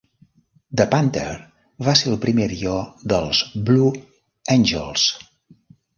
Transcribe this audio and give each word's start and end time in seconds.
The 0.79 0.85
Panter 0.93 1.35
va 1.89 1.93
ser 2.01 2.09
el 2.13 2.17
primer 2.23 2.47
avió 2.49 2.73
dels 3.15 3.43
Blue 3.69 3.93
Angels. 4.59 5.05